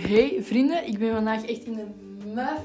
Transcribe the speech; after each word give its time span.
Hey 0.00 0.42
vrienden, 0.42 0.86
ik 0.86 0.98
ben 0.98 1.14
vandaag 1.14 1.46
echt 1.46 1.64
in 1.64 1.74
de 1.74 1.86
maf 2.34 2.62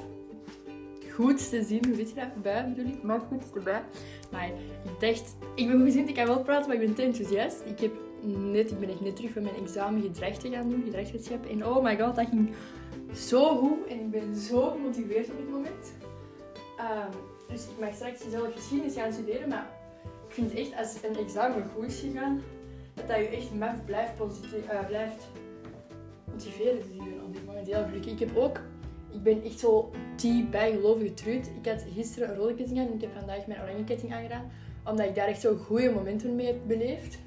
goedste 1.12 1.64
zin. 1.64 1.86
Hoe 1.86 1.96
zit 1.96 2.10
je 2.10 2.16
dat? 2.16 2.42
Bij 2.42 2.74
bedoel 2.74 2.92
ik? 2.92 3.04
Maf 3.04 3.22
goedste 3.28 3.60
bij. 3.60 3.84
Maar 4.32 4.48
ik 4.84 5.00
dacht, 5.00 5.36
ik 5.56 5.68
ben 5.68 5.76
goed 5.76 5.86
gezien, 5.86 6.08
ik 6.08 6.16
kan 6.16 6.26
wel 6.26 6.44
praten, 6.44 6.68
maar 6.68 6.82
ik 6.82 6.86
ben 6.86 6.96
te 6.96 7.02
enthousiast. 7.02 7.62
Ik, 7.66 7.80
heb 7.80 7.92
net, 8.22 8.72
ik 8.72 8.80
ben 8.80 8.90
echt 8.90 9.02
net 9.02 9.16
terug 9.16 9.32
van 9.32 9.44
mijn 9.44 9.56
examen 9.56 10.02
gedrag 10.02 10.34
te 10.34 10.50
gaan 10.50 10.70
doen, 10.70 10.84
gedragswetenschap. 10.86 11.46
En 11.46 11.66
oh 11.66 11.84
my 11.84 12.00
god, 12.00 12.16
dat 12.16 12.28
ging 12.28 12.50
zo 13.14 13.56
goed 13.58 13.88
en 13.88 14.00
ik 14.00 14.12
ben 14.12 14.36
zo 14.36 14.70
gemotiveerd 14.70 15.30
op 15.30 15.38
dit 15.38 15.50
moment. 15.50 15.94
Ehm, 16.78 17.12
dus 17.48 17.64
ik 17.64 17.80
mag 17.80 17.94
straks 17.94 18.20
zelf 18.30 18.54
geschiedenis 18.54 18.96
gaan 18.96 19.14
studeren, 19.14 19.50
maar 19.50 19.68
ik 20.28 20.34
vind 20.34 20.54
echt 20.54 20.76
als 20.78 20.96
een 21.04 21.18
examen 21.18 21.64
goed 21.76 21.86
is 21.86 22.00
gegaan, 22.00 22.42
dat 22.94 23.08
dat 23.08 23.18
je 23.18 23.28
echt 23.28 23.54
maf 23.54 23.86
blijft, 23.86 24.16
positief, 24.16 24.72
uh, 24.72 24.86
blijft 24.88 25.28
motiveren. 26.36 26.78
Ik 26.78 26.98
ben 26.98 27.24
op 27.26 27.34
dit 27.34 27.46
moment 27.46 27.68
heel 27.68 27.84
gelukkig. 27.84 28.12
Ik 28.12 28.20
heb 28.20 28.36
ook, 28.36 28.62
ik 29.12 29.24
ben 29.24 29.44
echt 29.44 29.60
zo 29.60 29.92
die 30.16 30.46
bijgelovige 30.46 31.14
truut. 31.14 31.52
Ik 31.62 31.70
had 31.72 31.86
gisteren 31.94 32.30
een 32.30 32.36
rode 32.36 32.54
ketting 32.56 32.80
aan 32.80 32.88
en 32.88 32.94
ik 32.94 33.02
heb 33.02 33.14
vandaag 33.14 33.48
mijn 33.48 33.62
oranje 33.62 33.84
ketting 33.84 34.14
aangedaan, 34.14 34.52
omdat 34.86 35.06
ik 35.06 35.16
daar 35.16 35.28
echt 35.28 35.42
zo 35.42 35.56
goede 35.56 35.92
momenten 35.92 36.36
mee 36.36 36.46
heb 36.46 36.60
beleefd. 36.68 37.18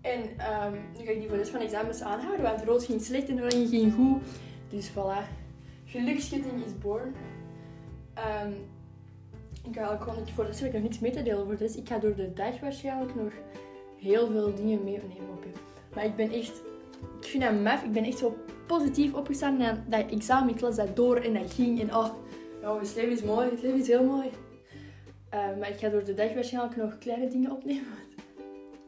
En 0.00 0.20
um, 0.20 0.72
nu 0.98 1.04
ga 1.04 1.10
ik 1.10 1.18
die 1.18 1.28
voor 1.28 1.36
de 1.36 1.36
rest 1.36 1.50
van 1.50 1.60
de 1.60 1.66
examens 1.66 2.02
aanhouden, 2.02 2.42
want 2.42 2.64
rood 2.64 2.84
ging 2.84 3.02
slecht 3.02 3.28
en 3.28 3.42
oranje 3.42 3.66
ging 3.66 3.92
goed. 3.92 4.22
Dus 4.68 4.90
voilà, 4.90 5.22
geluksketting 5.84 6.64
is 6.64 6.78
born. 6.78 7.14
Um, 8.44 8.54
ik 9.68 9.76
ga 9.76 9.92
ook 9.92 10.02
gewoon, 10.02 10.28
voor 10.28 10.44
de 10.44 10.50
rest 10.50 10.62
ik 10.62 10.72
nog 10.72 10.82
niks 10.82 10.98
mee 10.98 11.10
te 11.10 11.22
delen 11.22 11.44
voor 11.44 11.56
de 11.56 11.64
rest. 11.64 11.76
Ik 11.76 11.88
ga 11.88 11.98
door 11.98 12.14
de 12.14 12.32
dag 12.32 12.60
waarschijnlijk 12.60 13.14
nog 13.14 13.32
heel 13.96 14.26
veel 14.30 14.54
dingen 14.54 14.84
meenemen 14.84 15.30
op 15.30 15.42
je. 15.42 15.50
Maar 15.94 16.04
ik 16.04 16.16
ben 16.16 16.30
echt, 16.30 16.62
vind 17.30 17.42
dat. 17.42 17.82
Ik 17.84 17.92
ben 17.92 18.04
echt 18.04 18.18
zo 18.18 18.36
positief 18.66 19.14
opgestaan 19.14 19.60
en 19.60 19.84
dat 19.88 20.10
examen, 20.10 20.54
ik 20.54 20.60
las 20.60 20.76
dat 20.76 20.96
door 20.96 21.16
en 21.16 21.34
dat 21.34 21.52
ging. 21.52 21.80
En 21.80 21.94
oh, 21.94 22.08
oh 22.62 22.80
het 22.80 22.94
leven 22.94 23.12
is 23.12 23.22
mooi, 23.22 23.50
het 23.50 23.62
leven 23.62 23.78
is 23.78 23.86
heel 23.86 24.04
mooi. 24.04 24.30
Uh, 25.34 25.58
maar 25.58 25.68
ik 25.68 25.78
ga 25.78 25.88
door 25.88 26.04
de 26.04 26.14
dag 26.14 26.34
waarschijnlijk 26.34 26.76
nog 26.76 26.98
kleine 26.98 27.28
dingen 27.28 27.50
opnemen. 27.50 27.84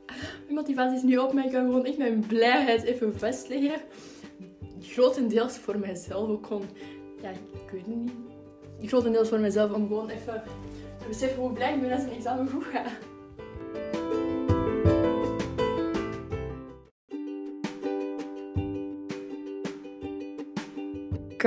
Mijn 0.44 0.54
motivatie 0.54 0.96
is 0.96 1.02
nu 1.02 1.16
op, 1.16 1.32
maar 1.32 1.44
ik 1.44 1.52
kan 1.52 1.64
gewoon 1.64 1.84
echt 1.84 1.98
mijn 1.98 2.26
blijheid 2.26 2.82
even 2.82 3.18
vastleggen. 3.18 3.80
Grotendeels 4.80 5.58
voor 5.58 5.78
mijzelf 5.78 6.28
ook 6.28 6.46
gewoon, 6.46 6.66
ja, 7.22 7.30
ik 7.30 7.70
weet 7.72 7.86
het 7.86 7.96
niet. 7.96 8.12
Grotendeels 8.82 9.28
voor 9.28 9.40
mijzelf 9.40 9.72
om 9.72 9.86
gewoon 9.86 10.08
even 10.08 10.42
te 10.98 11.06
beseffen 11.08 11.42
hoe 11.42 11.52
blij 11.52 11.74
ik 11.74 11.80
ben 11.80 11.92
als 11.92 12.02
een 12.02 12.12
examen 12.12 12.48
goed. 12.48 12.66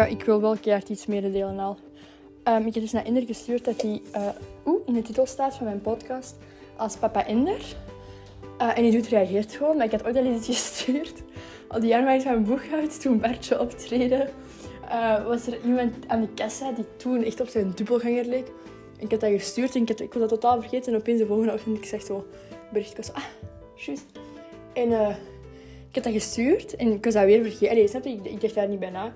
Ik 0.03 0.23
wil 0.23 0.41
wel 0.41 0.57
keihard 0.57 0.89
iets 0.89 1.05
mededelen 1.05 1.59
al. 1.59 1.77
Um, 2.43 2.65
ik 2.65 2.73
heb 2.73 2.83
dus 2.83 2.91
naar 2.91 3.05
Inder 3.05 3.23
gestuurd 3.23 3.65
dat 3.65 3.81
hij 3.81 4.01
uh, 4.15 4.27
in 4.85 4.93
de 4.93 5.01
titel 5.01 5.25
staat 5.25 5.55
van 5.55 5.65
mijn 5.65 5.81
podcast 5.81 6.35
als 6.75 6.97
Papa 6.97 7.25
Inder. 7.25 7.75
Uh, 8.61 8.77
en 8.77 8.83
die 8.83 8.91
doet 8.91 9.07
reageert 9.07 9.55
gewoon, 9.55 9.77
maar 9.77 9.85
ik 9.85 9.91
had 9.91 10.05
ooit 10.05 10.15
al 10.15 10.25
iets 10.25 10.45
gestuurd. 10.55 11.23
Al 11.67 11.79
die 11.79 11.89
januari 11.89 12.21
van 12.21 12.31
mijn 12.31 12.43
boekhoud, 12.43 13.01
toen 13.01 13.19
Bartje 13.19 13.59
optreden, 13.59 14.29
was 15.27 15.47
er 15.47 15.59
iemand 15.65 15.93
aan 16.07 16.21
de 16.21 16.27
kassa 16.35 16.71
die 16.71 16.85
toen 16.97 17.23
echt 17.23 17.41
op 17.41 17.47
zijn 17.47 17.71
dubbelganger 17.75 18.25
leek. 18.25 18.51
Ik 18.97 19.11
had 19.11 19.19
dat 19.19 19.29
gestuurd 19.31 19.75
en 19.75 19.81
ik, 19.81 19.87
had, 19.87 19.99
ik 19.99 20.13
was 20.13 20.21
dat 20.21 20.29
totaal 20.29 20.61
vergeten. 20.61 20.93
En 20.93 20.99
opeens 20.99 21.19
de 21.19 21.25
volgende 21.25 21.53
ochtend, 21.53 21.77
ik 21.77 21.85
zeg 21.85 22.01
zo, 22.01 22.27
bericht, 22.71 22.91
ik 22.91 22.97
was 22.97 23.13
ah, 23.13 23.23
juist. 23.75 24.05
En 24.73 24.91
ik 25.89 25.95
had 25.95 26.03
dat 26.03 26.13
gestuurd 26.13 26.75
en 26.75 26.91
ik 26.91 27.03
was 27.03 27.13
dat 27.13 27.25
weer 27.25 27.41
vergeten. 27.41 27.69
Allee, 27.69 27.87
snap? 27.87 28.05
Ik, 28.05 28.25
ik 28.25 28.41
dacht 28.41 28.55
daar 28.55 28.67
niet 28.67 28.79
bij 28.79 28.89
na. 28.89 29.13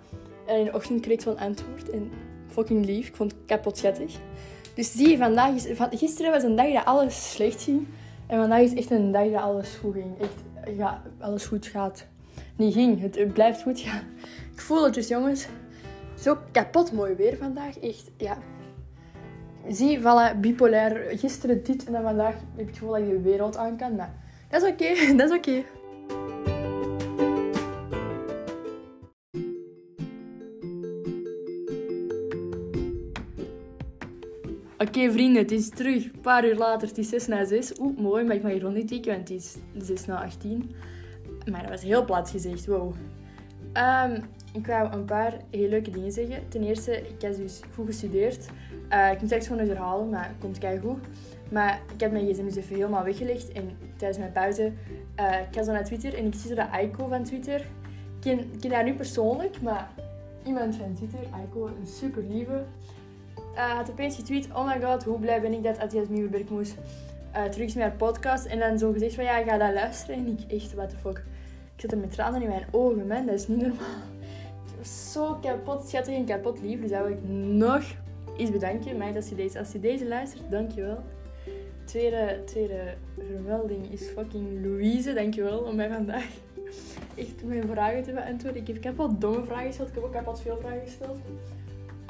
En 0.49 0.57
in 0.57 0.65
de 0.65 0.73
ochtend 0.73 1.01
kreeg 1.01 1.15
ik 1.15 1.21
zo'n 1.21 1.37
antwoord. 1.37 1.89
En 1.89 2.11
fucking 2.47 2.85
lief. 2.85 3.07
Ik 3.07 3.15
vond 3.15 3.31
het 3.31 3.41
kapot 3.45 3.77
schattig. 3.77 4.15
Dus 4.73 4.91
zie 4.91 5.09
je, 5.09 5.17
vandaag 5.17 5.53
is, 5.55 5.67
van, 5.77 5.97
gisteren 5.97 6.31
was 6.31 6.43
een 6.43 6.55
dag 6.55 6.73
dat 6.73 6.85
alles 6.85 7.31
slecht 7.31 7.63
ging. 7.63 7.87
En 8.27 8.39
vandaag 8.39 8.61
is 8.61 8.73
echt 8.73 8.91
een 8.91 9.11
dag 9.11 9.31
dat 9.31 9.41
alles 9.41 9.75
goed 9.75 9.93
ging. 9.93 10.19
Echt, 10.19 10.77
ja, 10.77 11.01
alles 11.19 11.45
goed 11.45 11.65
gaat. 11.65 12.05
Niet 12.55 12.73
ging, 12.73 13.01
het, 13.01 13.33
blijft 13.33 13.61
goed 13.61 13.79
gaan. 13.79 14.03
Ik 14.53 14.61
voel 14.61 14.83
het 14.83 14.93
dus, 14.93 15.07
jongens. 15.07 15.47
Zo 16.19 16.37
kapot 16.51 16.91
mooi 16.91 17.13
weer 17.13 17.37
vandaag. 17.37 17.79
Echt, 17.79 18.11
ja. 18.17 18.37
Zie, 19.69 19.99
voilà, 19.99 20.39
bipolair. 20.39 21.17
Gisteren 21.17 21.63
dit 21.63 21.85
en 21.85 21.91
dan 21.91 22.01
vandaag 22.01 22.33
heb 22.33 22.59
ik 22.59 22.67
het 22.67 22.77
gevoel 22.77 22.91
dat 22.91 23.01
ik 23.01 23.09
de 23.09 23.21
wereld 23.21 23.57
aan 23.57 23.77
kan. 23.77 23.95
Maar 23.95 24.13
dat 24.49 24.61
is 24.61 24.69
oké, 24.69 25.05
dat 25.17 25.29
is 25.29 25.37
oké. 25.37 25.63
Oké 34.89 35.11
vrienden, 35.11 35.41
het 35.41 35.51
is 35.51 35.69
terug. 35.69 36.05
Een 36.05 36.21
paar 36.21 36.45
uur 36.47 36.55
later, 36.55 36.87
het 36.87 36.97
is 36.97 37.09
6 37.09 37.27
na 37.27 37.45
6. 37.45 37.79
Oeh, 37.79 37.97
mooi, 37.97 38.23
maar 38.23 38.35
ik 38.35 38.43
mag 38.43 38.51
hier 38.51 38.71
niet 38.71 38.87
tikken, 38.87 39.11
want 39.11 39.29
het 39.29 39.37
is 39.37 39.55
6 39.77 40.05
na 40.05 40.23
18. 40.23 40.71
Maar 41.51 41.61
dat 41.61 41.69
was 41.69 41.81
heel 41.81 42.05
plat 42.05 42.29
gezegd, 42.29 42.65
wow. 42.65 42.93
Um, 43.73 44.23
ik 44.53 44.67
wou 44.67 44.93
een 44.93 45.05
paar 45.05 45.33
heel 45.49 45.69
leuke 45.69 45.91
dingen 45.91 46.11
zeggen. 46.11 46.47
Ten 46.47 46.63
eerste, 46.63 46.97
ik 46.97 47.21
heb 47.21 47.35
dus 47.35 47.61
goed 47.73 47.85
gestudeerd. 47.85 48.49
Uh, 48.91 49.11
ik 49.11 49.19
moet 49.19 49.25
straks 49.25 49.47
gewoon 49.47 49.61
eens 49.61 49.71
herhalen, 49.71 50.09
maar 50.09 50.27
het 50.27 50.37
komt 50.39 50.57
kei 50.57 50.79
goed. 50.79 50.99
Maar 51.51 51.81
ik 51.93 51.99
heb 51.99 52.11
mijn 52.11 52.25
gsm 52.25 52.43
dus 52.43 52.55
even 52.55 52.75
helemaal 52.75 53.03
weggelegd. 53.03 53.51
En 53.51 53.77
tijdens 53.97 54.19
mijn 54.19 54.31
pauze, 54.31 54.71
uh, 55.19 55.39
ik 55.39 55.55
ga 55.55 55.63
zo 55.63 55.71
naar 55.71 55.85
Twitter 55.85 56.13
en 56.13 56.25
ik 56.25 56.33
zie 56.33 56.49
zo 56.49 56.55
dat 56.55 56.69
Aiko 56.71 57.07
van 57.07 57.23
Twitter. 57.23 57.59
Ik 57.59 58.19
ken, 58.19 58.39
ik 58.39 58.59
ken 58.59 58.71
haar 58.71 58.83
nu 58.83 58.93
persoonlijk, 58.93 59.61
maar 59.61 59.89
iemand 60.45 60.75
van 60.75 60.93
Twitter, 60.93 61.19
Aiko, 61.31 61.67
een 61.67 61.87
super 61.87 62.23
lieve 62.29 62.63
uh, 63.55 63.75
had 63.75 63.89
opeens 63.89 64.15
getweet, 64.15 64.47
oh 64.53 64.67
my 64.67 64.81
god, 64.81 65.03
hoe 65.03 65.19
blij 65.19 65.41
ben 65.41 65.53
ik 65.53 65.63
dat 65.63 65.77
Matthias 65.77 66.07
Nieuwenberg 66.07 66.49
moest 66.49 66.75
uh, 67.35 67.43
terug 67.43 67.75
haar 67.75 67.91
podcast. 67.91 68.45
En 68.45 68.59
dan 68.59 68.79
zo 68.79 68.91
gezegd 68.91 69.15
van, 69.15 69.23
ja, 69.23 69.43
ga 69.43 69.57
dat 69.57 69.73
luisteren. 69.73 70.15
En 70.15 70.27
ik 70.27 70.51
echt, 70.51 70.73
what 70.73 70.89
the 70.89 70.95
fuck. 70.95 71.23
Ik 71.75 71.81
zat 71.81 71.91
er 71.91 71.97
met 71.97 72.11
tranen 72.11 72.41
in 72.41 72.47
mijn 72.47 72.65
ogen, 72.71 73.07
man. 73.07 73.25
Dat 73.25 73.35
is 73.35 73.47
niet 73.47 73.61
normaal. 73.61 74.01
Het 74.65 74.77
was 74.77 75.11
zo 75.11 75.37
kapot 75.41 75.87
schattig 75.87 76.15
en 76.15 76.25
kapot 76.25 76.61
lief. 76.61 76.81
Dus 76.81 76.89
dat 76.89 77.07
ik 77.07 77.23
nog 77.23 77.83
eens 78.37 78.51
bedanken. 78.51 78.97
Maar 78.97 79.15
als 79.15 79.29
je 79.29 79.35
deze, 79.35 79.59
als 79.59 79.71
je 79.71 79.79
deze 79.79 80.07
luistert, 80.07 80.51
dankjewel. 80.51 81.03
Tweede, 81.85 82.41
tweede 82.45 82.93
vermelding 83.17 83.91
is 83.91 84.07
fucking 84.07 84.65
Louise. 84.65 85.13
Dankjewel 85.13 85.59
om 85.59 85.75
mij 85.75 85.89
vandaag 85.89 86.27
echt 87.15 87.43
mijn 87.43 87.67
vragen 87.67 88.03
te 88.03 88.11
beantwoorden. 88.11 88.61
Ik 88.61 88.67
heb 88.67 88.81
kapot 88.81 89.21
domme 89.21 89.43
vragen 89.43 89.65
gesteld. 89.65 89.89
Ik 89.89 89.95
heb 89.95 90.03
ook 90.03 90.11
kapot 90.11 90.41
veel 90.41 90.57
vragen 90.59 90.81
gesteld. 90.81 91.17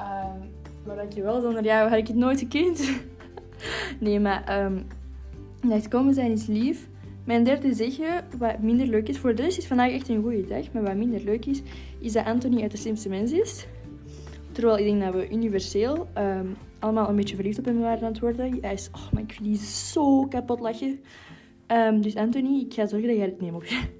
Um, 0.00 0.59
maar 0.90 0.98
dankjewel, 0.98 1.40
zonder 1.40 1.64
jou 1.64 1.88
had 1.88 1.98
ik 1.98 2.06
het 2.06 2.16
nooit 2.16 2.38
gekund. 2.38 2.90
nee, 4.00 4.20
maar 4.20 4.64
um, 4.64 4.86
het 5.68 5.88
komen 5.88 6.14
zijn 6.14 6.32
is 6.32 6.46
lief. 6.46 6.88
Mijn 7.24 7.44
derde 7.44 7.74
zeggen, 7.74 8.24
wat 8.38 8.58
minder 8.58 8.86
leuk 8.86 9.08
is, 9.08 9.18
voor 9.18 9.34
de 9.34 9.42
rest 9.42 9.58
is 9.58 9.66
vandaag 9.66 9.90
echt 9.90 10.08
een 10.08 10.22
goede 10.22 10.46
dag, 10.46 10.72
maar 10.72 10.82
wat 10.82 10.96
minder 10.96 11.20
leuk 11.20 11.46
is, 11.46 11.62
is 11.98 12.12
dat 12.12 12.24
Anthony 12.24 12.62
uit 12.62 12.70
de 12.70 12.76
slimste 12.76 13.08
mens 13.08 13.32
is. 13.32 13.66
Terwijl 14.52 14.78
ik 14.78 14.84
denk 14.84 15.00
dat 15.02 15.14
we 15.14 15.30
universeel 15.30 16.08
um, 16.18 16.56
allemaal 16.78 17.08
een 17.08 17.16
beetje 17.16 17.34
verliefd 17.34 17.58
op 17.58 17.64
hem 17.64 17.80
waren 17.80 18.02
aan 18.02 18.12
het 18.12 18.20
worden. 18.20 18.58
Hij 18.60 18.72
is, 18.72 18.90
oh, 18.92 19.12
maar 19.12 19.22
ik 19.22 19.32
vind 19.32 19.44
die 19.44 19.56
zo 19.56 20.26
kapot 20.26 20.60
lachen. 20.60 21.00
Um, 21.66 22.02
dus 22.02 22.16
Anthony, 22.16 22.60
ik 22.60 22.74
ga 22.74 22.86
zorgen 22.86 23.08
dat 23.08 23.16
jij 23.16 23.26
het 23.26 23.40
neemt 23.40 23.54
op 23.54 23.64
je. 23.64 23.99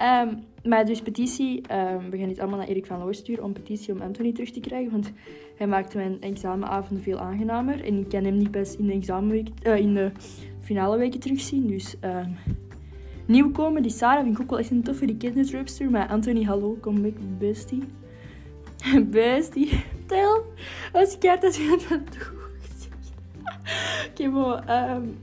Um, 0.00 0.44
maar 0.64 0.86
dus 0.86 1.02
petitie, 1.02 1.62
um, 1.72 2.10
we 2.10 2.18
gaan 2.18 2.28
dit 2.28 2.38
allemaal 2.38 2.58
naar 2.58 2.68
Erik 2.68 2.86
van 2.86 2.98
Loo 2.98 3.12
sturen 3.12 3.44
om 3.44 3.52
petitie 3.52 3.94
om 3.94 4.00
Anthony 4.00 4.32
terug 4.32 4.50
te 4.50 4.60
krijgen. 4.60 4.90
Want 4.90 5.12
hij 5.56 5.66
maakte 5.66 5.96
mijn 5.96 6.20
examenavond 6.20 7.02
veel 7.02 7.18
aangenamer. 7.18 7.84
En 7.84 8.00
ik 8.00 8.08
kan 8.08 8.24
hem 8.24 8.36
niet 8.36 8.50
best 8.50 8.74
in 8.74 8.86
de, 8.86 8.92
examenweek, 8.92 9.48
uh, 9.62 9.76
in 9.76 9.94
de 9.94 10.12
finale 10.60 10.98
weken 10.98 11.20
terugzien. 11.20 11.66
Dus 11.66 11.96
um, 12.04 12.36
nieuwkomen, 13.26 13.82
die 13.82 13.90
Sarah 13.90 14.22
vind 14.22 14.34
ik 14.34 14.42
ook 14.42 14.50
wel 14.50 14.58
echt 14.58 14.70
een 14.70 14.82
toffe, 14.82 15.06
die 15.06 15.16
kindertrupster. 15.16 15.90
Maar 15.90 16.08
Anthony, 16.08 16.42
hallo, 16.42 16.78
kom 16.80 17.02
back, 17.02 17.14
bestie. 17.38 17.82
bestie, 19.10 19.84
tel. 20.06 20.44
Als 20.92 21.16
ik 21.16 21.26
uit 21.26 21.40
dat 21.46 21.56
je 21.56 21.70
het 21.70 21.82
van 21.82 22.02
Oké, 24.10 24.28
okay, 24.28 24.96
um, 24.96 25.18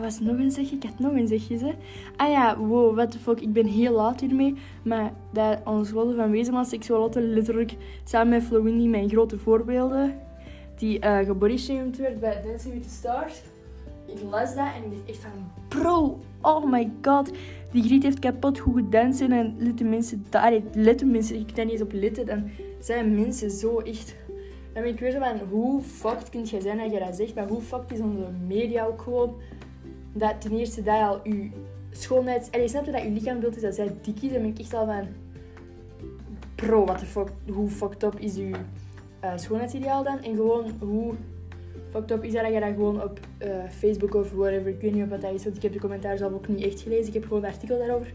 wat 0.00 0.10
was 0.10 0.20
nog 0.20 0.38
een 0.38 0.50
zegje? 0.50 0.76
Ik 0.76 0.82
had 0.82 0.98
nog 0.98 1.12
een 1.12 1.28
zegje. 1.28 1.74
Ah 2.16 2.30
ja, 2.30 2.58
wow, 2.58 2.94
what 2.94 3.10
the 3.10 3.18
fuck. 3.18 3.40
Ik 3.40 3.52
ben 3.52 3.66
heel 3.66 3.92
laat 3.92 4.20
hiermee. 4.20 4.54
Maar 4.82 5.12
dat 5.32 5.58
ons 5.64 5.90
Wolle 5.90 6.14
van 6.14 6.30
Wezenman 6.30 6.64
Seksualotte 6.64 7.20
letterlijk 7.20 7.76
samen 8.04 8.28
met 8.28 8.42
Flowindy 8.42 8.86
mijn 8.86 9.08
grote 9.08 9.38
voorbeelden. 9.38 10.14
Die 10.76 10.96
uh, 10.96 11.02
werd 11.96 12.20
bij 12.20 12.42
Dancing 12.44 12.74
with 12.74 12.82
the 12.82 12.88
Stars. 12.88 13.42
Ik 14.06 14.22
las 14.30 14.54
dat 14.54 14.66
en 14.76 14.84
ik 14.84 14.90
dacht 14.90 15.08
echt 15.08 15.18
van... 15.18 15.30
Bro, 15.68 16.18
oh 16.42 16.70
my 16.70 16.90
god. 17.02 17.32
Die 17.72 17.82
Griet 17.82 18.02
heeft 18.02 18.18
kapot 18.18 18.58
goed 18.58 18.76
gedanst 18.76 19.20
en 19.20 19.54
letten 19.58 19.88
mensen 19.88 20.24
daar... 20.28 20.60
Letten 20.72 21.10
mensen, 21.10 21.38
ik 21.38 21.46
kan 21.54 21.64
niet 21.64 21.72
eens 21.72 21.82
op 21.82 21.92
letten. 21.92 22.26
Dan 22.26 22.50
zijn 22.80 23.14
mensen 23.14 23.50
zo 23.50 23.78
echt... 23.78 24.16
En 24.72 24.86
ik 24.86 25.00
weet 25.00 25.14
van, 25.14 25.48
hoe 25.50 25.82
fucked 25.82 26.30
kun 26.30 26.40
je 26.44 26.60
zijn 26.60 26.80
als 26.80 26.92
je 26.92 26.98
dat 26.98 27.16
zegt, 27.16 27.34
maar 27.34 27.48
hoe 27.48 27.60
fucked 27.60 27.92
is 27.92 28.00
onze 28.00 28.26
media 28.46 28.84
ook 28.84 29.02
gewoon 29.02 29.34
dat 30.12 30.40
ten 30.40 30.52
eerste 30.52 30.82
dat 30.82 31.00
al 31.00 31.20
je 31.22 31.50
schoonheid... 31.90 32.50
En 32.50 32.60
je 32.60 32.68
snapt 32.68 32.92
dat 32.92 33.02
je 33.02 33.10
lichaambeeld 33.10 33.56
is 33.56 33.62
dat 33.62 33.74
zij 33.74 33.92
dik 34.02 34.22
is. 34.22 34.32
Dan 34.32 34.42
ben 34.42 34.50
ik 34.50 34.58
echt 34.58 34.74
al 34.74 34.86
van... 34.86 35.06
pro, 36.54 36.84
wat 36.84 36.98
de 36.98 37.06
fuck, 37.06 37.28
hoe 37.52 37.68
fucked 37.68 38.02
up 38.02 38.18
is 38.18 38.36
uw 38.36 38.50
uh, 39.24 39.36
schoonheidsideaal 39.36 40.04
dan? 40.04 40.22
En 40.22 40.36
gewoon 40.36 40.72
hoe 40.80 41.14
fucked 41.90 42.10
up 42.10 42.24
is 42.24 42.32
dat, 42.32 42.52
je 42.52 42.60
dat 42.60 42.68
gewoon 42.68 43.02
op 43.02 43.20
uh, 43.42 43.48
Facebook 43.70 44.14
of 44.14 44.32
whatever, 44.32 44.68
ik 44.68 44.80
weet 44.80 44.94
niet 44.94 45.02
of 45.02 45.20
dat 45.20 45.32
is, 45.32 45.44
want 45.44 45.56
ik 45.56 45.62
heb 45.62 45.72
de 45.72 45.78
commentaar 45.78 46.18
zelf 46.18 46.32
ook 46.32 46.48
niet 46.48 46.64
echt 46.64 46.80
gelezen. 46.80 47.06
Ik 47.06 47.12
heb 47.12 47.22
gewoon 47.22 47.44
een 47.44 47.50
artikel 47.50 47.78
daarover 47.78 48.12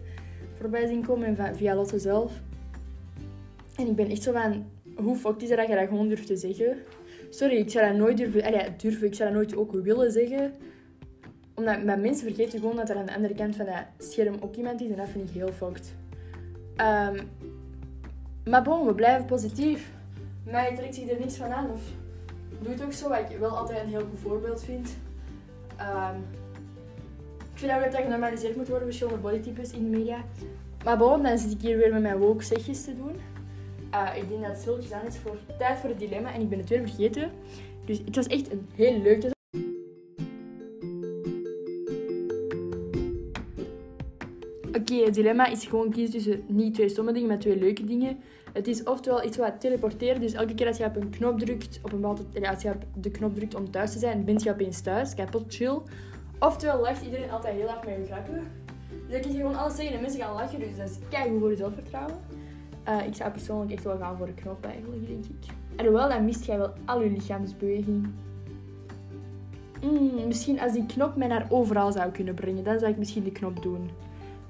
voorbij 0.60 0.88
zien 0.88 1.06
komen 1.06 1.38
en 1.38 1.56
via 1.56 1.76
Lotte 1.76 2.00
zelf. 2.00 2.42
En 3.76 3.88
ik 3.88 3.96
ben 3.96 4.10
echt 4.10 4.24
zo 4.24 4.32
van, 4.32 4.66
hoe 4.96 5.16
fucked 5.16 5.42
is 5.42 5.50
dat 5.50 5.58
dat 5.58 5.68
je 5.68 5.76
dat 5.76 5.88
gewoon 5.88 6.08
durft 6.08 6.28
te 6.28 6.38
zeggen? 6.38 6.78
Sorry, 7.30 7.56
ik 7.56 7.70
zou 7.70 7.88
dat 7.88 7.98
nooit 7.98 8.18
durven, 8.18 8.44
allee, 8.44 8.76
durven, 8.78 9.08
ik 9.08 9.14
zou 9.14 9.30
dat 9.30 9.38
nooit 9.38 9.56
ook 9.56 9.72
willen 9.72 10.12
zeggen. 10.12 10.54
Omdat 11.54 11.84
met 11.84 12.02
mensen 12.02 12.28
vergeten 12.34 12.60
gewoon 12.60 12.76
dat 12.76 12.90
er 12.90 12.96
aan 12.96 13.06
de 13.06 13.16
andere 13.16 13.34
kant 13.34 13.56
van 13.56 13.66
dat 13.66 14.08
scherm 14.08 14.36
ook 14.40 14.56
iemand 14.56 14.82
is 14.82 14.90
en 14.90 14.96
dat 14.96 15.10
vind 15.10 15.30
ik 15.30 15.36
heel 15.36 15.52
fucked. 15.52 15.94
Um, 16.78 17.30
maar 18.46 18.64
bon, 18.64 18.86
we 18.86 18.94
blijven 18.94 19.26
positief. 19.26 19.92
Mij 20.44 20.76
trekt 20.76 20.96
zich 20.96 21.10
er 21.10 21.20
niks 21.20 21.36
van 21.36 21.52
aan 21.52 21.72
of 21.72 21.82
doe 22.62 22.72
het 22.72 22.84
ook 22.84 22.94
zo, 22.94 23.10
wat 23.10 23.20
ik 23.20 23.38
wel 23.38 23.58
altijd 23.58 23.84
een 23.84 23.90
heel 23.90 24.06
goed 24.10 24.20
voorbeeld 24.20 24.64
vind. 24.64 24.98
Um, 25.80 26.24
ik 27.54 27.60
vind 27.60 27.72
dat 27.72 27.92
dat 27.92 28.02
genormaliseerd 28.02 28.56
moet 28.56 28.68
worden, 28.68 28.88
verschillende 28.88 29.22
bodytypes 29.22 29.72
in 29.72 29.92
de 29.92 29.98
media. 29.98 30.24
Maar 30.84 30.98
bon, 30.98 31.24
dan 31.24 31.38
zit 31.38 31.52
ik 31.52 31.62
hier 31.62 31.78
weer 31.78 31.94
met 31.94 32.02
mijn 32.02 32.18
woke 32.18 32.44
zegjes 32.44 32.84
te 32.84 32.96
doen. 32.96 33.16
Uh, 33.94 34.18
ik 34.18 34.30
denk 34.30 34.42
dat 34.42 34.50
het 34.50 34.60
stilletjes 34.60 34.92
aan 34.92 35.06
is 35.08 35.18
voor 35.18 35.38
tijd 35.58 35.78
voor 35.78 35.90
het 35.90 36.00
dilemma 36.00 36.34
en 36.34 36.42
ik 36.42 36.50
ben 36.50 36.60
het 36.60 36.70
weer 36.70 36.88
vergeten. 36.88 37.32
Dus 37.86 38.02
het 38.06 38.16
was 38.16 38.28
echt 38.28 38.52
een 38.52 38.68
heel 38.76 39.02
leuke 39.02 39.33
Oké, 45.02 45.12
dilemma 45.12 45.46
is 45.48 45.66
gewoon 45.66 45.92
kiezen 45.92 46.12
tussen 46.12 46.44
niet 46.48 46.74
twee 46.74 46.90
stomme 46.90 47.14
dingen, 47.14 47.28
maar 47.28 47.40
twee 47.40 47.60
leuke 47.60 47.84
dingen. 47.84 48.18
Het 48.54 48.68
is 48.68 48.84
oftewel 48.84 49.26
iets 49.26 49.38
wat 49.38 49.60
teleporteren, 49.60 50.22
dus 50.22 50.34
elke 50.34 50.54
keer 50.54 50.68
als 50.68 50.78
je 50.78 50.86
op 50.86 50.96
een 50.96 51.10
knop 51.10 51.40
drukt, 51.40 51.80
op 51.82 51.92
een 51.92 52.06
als 52.46 52.62
je 52.62 52.70
op 52.70 52.84
de 52.96 53.12
knop 53.12 53.36
drukt 53.36 53.56
om 53.56 53.72
thuis 53.72 53.92
te 53.92 54.00
zijn, 54.00 54.26
bent 54.26 54.44
je 54.44 54.52
opeens 54.52 54.82
thuis, 54.82 55.14
kapot 55.14 55.44
chill. 55.48 55.80
Oftewel 56.40 56.82
lacht 56.82 57.04
iedereen 57.04 57.32
altijd 57.32 57.56
heel 57.56 57.68
hard 57.68 57.86
met 57.86 57.96
je 57.96 58.06
grappen. 58.06 58.34
Dus 58.90 59.12
dan 59.12 59.22
kun 59.22 59.32
je 59.32 59.38
gewoon 59.38 59.56
alles 59.56 59.76
zeggen 59.76 59.96
en 59.96 60.02
mensen 60.02 60.22
gaan 60.22 60.34
lachen, 60.34 60.60
dus 60.60 60.78
dat 60.78 60.90
is 60.90 60.98
kijk 61.10 61.30
voor 61.40 61.50
je 61.50 61.56
zelfvertrouwen. 61.56 62.16
Uh, 62.88 63.08
ik 63.08 63.16
zou 63.16 63.32
persoonlijk 63.32 63.72
echt 63.72 63.84
wel 63.84 63.98
gaan 63.98 64.18
voor 64.18 64.26
de 64.26 64.34
knop 64.34 64.66
eigenlijk, 64.66 65.08
denk 65.08 65.26
ik. 65.26 65.54
En 65.76 65.86
hoewel, 65.86 66.10
dan 66.10 66.26
mist 66.26 66.46
jij 66.46 66.58
wel 66.58 66.74
al 66.86 67.02
je 67.02 67.10
lichaamsbeweging. 67.10 68.08
Mm, 69.82 70.28
misschien 70.28 70.60
als 70.60 70.74
die 70.74 70.86
knop 70.86 71.16
mij 71.16 71.28
naar 71.28 71.48
overal 71.50 71.92
zou 71.92 72.12
kunnen 72.12 72.34
brengen, 72.34 72.64
dan 72.64 72.80
zou 72.80 72.92
ik 72.92 72.98
misschien 72.98 73.24
de 73.24 73.32
knop 73.32 73.62
doen. 73.62 73.90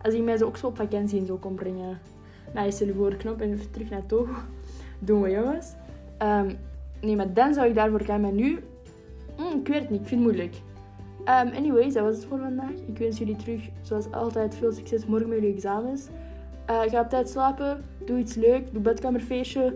Als 0.03 0.13
ik 0.13 0.23
mij 0.23 0.37
zo 0.37 0.45
ook 0.45 0.57
zo 0.57 0.67
op 0.67 0.75
vakantie 0.75 1.19
en 1.19 1.25
zo 1.25 1.35
kon 1.37 1.55
brengen. 1.55 1.99
Nou, 2.53 2.71
stel 2.71 2.87
je 2.87 2.93
voor 2.93 3.15
knop 3.15 3.41
en 3.41 3.53
even 3.53 3.71
terug 3.71 3.89
naar 3.89 4.05
Togo. 4.05 4.33
Doen 4.99 5.21
we 5.21 5.29
jongens. 5.29 5.73
Um, 6.21 6.57
nee, 7.01 7.15
maar 7.15 7.33
dan 7.33 7.53
zou 7.53 7.67
ik 7.67 7.75
daarvoor 7.75 8.01
gaan. 8.01 8.21
Maar 8.21 8.31
nu, 8.31 8.59
mm, 9.37 9.59
ik 9.59 9.67
weet 9.67 9.81
het 9.81 9.89
niet, 9.89 10.01
ik 10.01 10.07
vind 10.07 10.23
het 10.23 10.31
moeilijk. 10.31 10.55
Um, 11.19 11.55
anyways, 11.55 11.93
dat 11.93 12.03
was 12.03 12.15
het 12.15 12.25
voor 12.25 12.39
vandaag. 12.39 12.71
Ik 12.87 12.97
wens 12.97 13.17
jullie 13.17 13.35
terug, 13.35 13.69
zoals 13.81 14.11
altijd, 14.11 14.55
veel 14.55 14.71
succes 14.71 15.05
morgen 15.05 15.29
met 15.29 15.37
jullie 15.37 15.53
examens. 15.53 16.07
Uh, 16.69 16.81
ga 16.81 16.99
op 16.99 17.09
tijd 17.09 17.29
slapen, 17.29 17.83
doe 18.05 18.19
iets 18.19 18.35
leuk, 18.35 18.71
doe 18.71 18.81
bedkamerfeestje. 18.81 19.75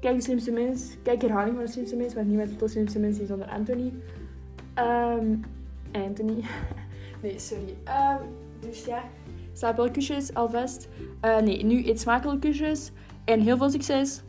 Kijk 0.00 0.16
de 0.16 0.22
slimste 0.22 0.50
mens. 0.50 0.96
Kijk 1.02 1.22
herhaling 1.22 1.54
van 1.56 1.64
de 1.64 1.70
slimste 1.70 1.96
mens, 1.96 2.14
want 2.14 2.26
niemand 2.26 2.58
de 2.58 2.68
slimste 2.68 2.98
mens 2.98 3.18
is 3.18 3.28
zonder 3.28 3.48
Anthony. 3.48 3.92
Um, 4.78 5.44
Anthony. 5.92 6.44
nee, 7.22 7.38
sorry. 7.38 7.74
Dus 8.60 8.84
ja, 8.84 9.02
slaap 9.58 9.76
wel 9.76 9.90
kusjes 9.90 10.34
alvast. 10.34 10.88
Uh, 11.22 11.38
nee, 11.38 11.64
nu 11.64 11.86
eet 11.86 12.00
smakelijk 12.00 12.40
kusjes. 12.40 12.90
En 13.24 13.40
heel 13.40 13.56
veel 13.56 13.70
succes! 13.70 14.22